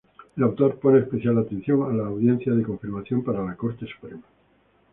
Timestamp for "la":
3.45-3.55